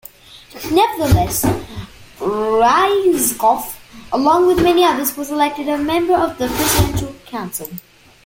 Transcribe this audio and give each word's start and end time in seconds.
Nevertheless, 0.71 1.45
Ryzhkov, 2.19 3.75
along 4.11 4.47
with 4.47 4.63
many 4.63 4.83
others, 4.83 5.15
was 5.15 5.29
elected 5.29 5.67
a 5.67 5.77
member 5.77 6.15
of 6.15 6.39
the 6.39 6.47
Presidential 6.47 7.13
Council. 7.27 7.69